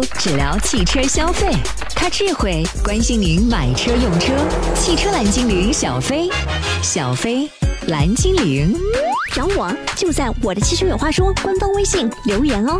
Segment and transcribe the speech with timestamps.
[0.00, 1.52] 只聊汽车消费，
[1.94, 4.32] 他智慧关心您买车用车。
[4.74, 6.30] 汽车蓝精灵小飞，
[6.82, 7.50] 小飞
[7.88, 8.74] 蓝精灵，
[9.34, 12.78] 找我就在我的汽车有话说官方微信留言哦。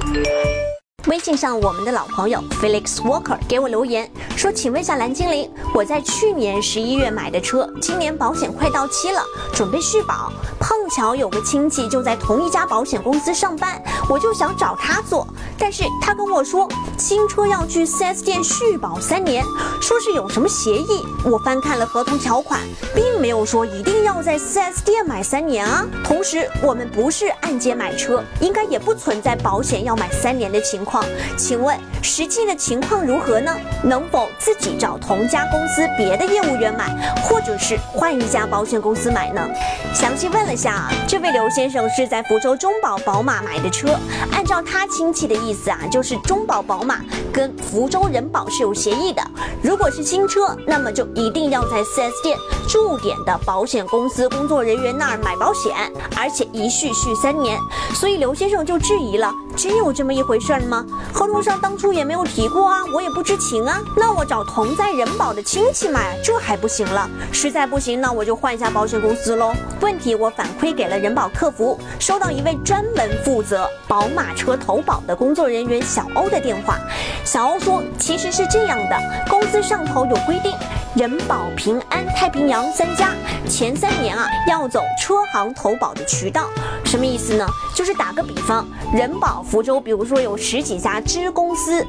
[1.09, 9.21] 微信上，我们的老朋友 Felix Walker 给我留言说：“请问一下蓝精灵，我在去年十一月买的车，今年保险快到期了，
[9.53, 10.33] 准备续保。
[10.61, 15.27] 碰巧有个亲戚就在同一家保险公司上班，我就想找他做。
[15.59, 19.45] 但是他跟我说，新车要去 4S 店续保三年，
[19.81, 21.05] 说是有什么协议。
[21.25, 22.61] 我翻看了合同条款，
[22.95, 25.85] 并没有说一定要在 4S 店买三年啊。
[26.05, 31.03] 同时，我们不是按揭买车，应该也不存在保险要买三年的情况。”况
[31.39, 33.57] 请问实际的情况如何呢？
[33.83, 39.49] 能否自己找同家公司别的业务员买，或者是换一家保险公司买呢？
[39.95, 43.99] 详细问了下，这位刘先生是在福州中保宝马买的车。
[44.33, 47.01] 按照他亲戚的意思啊，就是中保宝马
[47.33, 49.23] 跟福州人保是有协议的。
[49.63, 52.37] 如果是新车，那么就一定要在 4S 店
[52.69, 55.73] 驻点的保险公司工作人员那儿买保险，
[56.17, 57.57] 而且一续续三年。
[57.95, 60.85] 所以刘先生就质疑了：真有这么一回事吗？
[61.13, 63.81] 合同上当初也没有提过啊，我也不知情啊。
[63.97, 67.09] 那我找同在人保的亲戚买，这还不行了？
[67.33, 69.53] 实在不行，那我就换一下保险公司喽。
[69.81, 76.79] 问题我反馈给了人保客服，收到一位专门负责宝马车投保的工作人员小欧的电话。
[77.25, 78.97] 小欧说，其实是这样的，
[79.29, 80.57] 公司上头有规定。
[80.95, 83.15] 人保、平安、太平洋三家
[83.49, 86.51] 前三年啊，要走车行投保的渠道，
[86.85, 87.47] 什么意思呢？
[87.75, 91.83] 就是打个比方，人保福州，比如说有十几家支公司，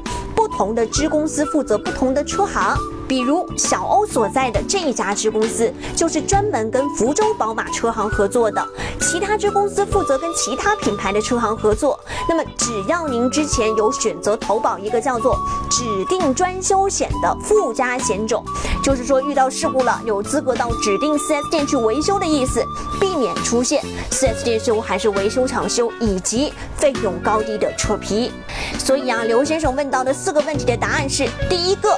[0.44, 2.76] 不同的支公司负责不同的车行。
[3.08, 8.66] 比如小欧所在的这一家支公司，就是专门跟福州宝马车行合作的，
[9.00, 11.98] 其他支公司负责跟其他品牌的车行合作。
[12.28, 15.36] 那么只要您之前有选择投保一个叫做
[15.70, 18.42] 指定专修险的附加险种，
[18.82, 22.64] 就是说遇到事故了，有资格到指定 4S 店去维修的意思，
[22.98, 28.32] 避免出现 4S 店修还是维修厂修以及费用高低的扯皮。
[28.78, 31.88] 所以啊，刘先生问到的四个问题的答案是：第一个。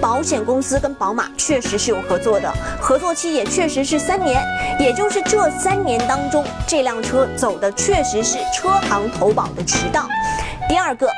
[0.00, 4.40] 保险公司跟宝马确实是有合作的，合作期也确实是三年，
[4.78, 10.06] 也就是这三年当中，这辆车走的确实是车行投保的渠道。
[10.68, 11.08] 第二个。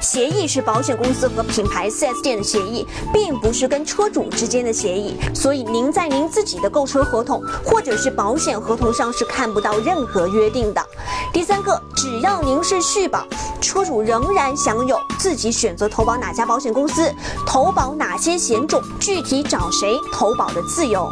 [0.00, 10.84] 协议是保险公司和品牌 4S 店的协议，并不是跟车主之间的协议，所以您在您自己的购车合同或者是保险合同上是看不到任何约定的。
[11.32, 13.26] 第三个，只要您是续保，
[13.60, 17.10] 车主仍然享有自己选择投保哪家保险公司、
[17.46, 21.10] 投保哪些险种、具体找谁投保的自由。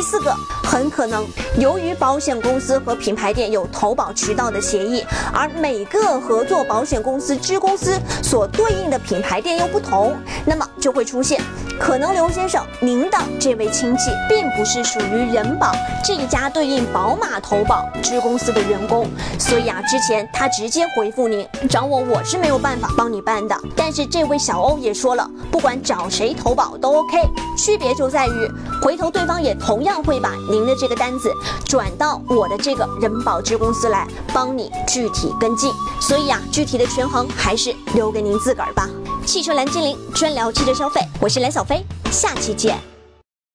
[0.00, 0.34] 第四个，
[0.64, 1.26] 很可能
[1.58, 10.16] 由于保险公司和品牌店有投保渠道的协议，而每个合作保险公司支公司所对应的品牌店又不同，
[10.46, 11.38] 那么就会出现。
[11.78, 15.72] 可能刘先生，您的这位亲戚并不是属于人保
[16.02, 19.06] 这一家对应宝马投保支公司的员工，
[19.38, 23.54] 所以啊，之前他直接回复您找我，我是没有办法帮你办的。
[23.76, 27.18] 但是这位小欧也说了，不管找谁投保都 OK，
[27.56, 28.50] 区别就在于
[28.82, 31.32] 回头对方也同样样会把您的这个单子
[31.66, 35.70] 转到我的这个人保支公司来帮你具体跟进。
[36.00, 38.88] 所以啊，具体的权衡还是留给您自个儿吧。
[39.26, 42.89] 汽车蓝精灵专聊汽车消费，我是蓝小飞，下期见。